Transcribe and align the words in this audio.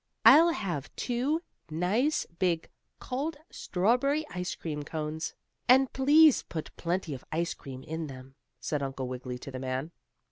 "I'll 0.25 0.49
have 0.49 0.89
two, 0.95 1.43
nice, 1.69 2.25
big, 2.39 2.67
cold 2.99 3.37
strawberry 3.51 4.25
ice 4.31 4.55
cream 4.55 4.81
cones, 4.81 5.35
and 5.69 5.93
please 5.93 6.41
put 6.41 6.75
plenty 6.75 7.13
of 7.13 7.23
ice 7.31 7.53
cream 7.53 7.83
in 7.83 8.07
them," 8.07 8.33
said 8.59 8.81
Uncle 8.81 9.07
Wiggily 9.07 9.37
to 9.37 9.51
the 9.51 9.59
man. 9.59 9.91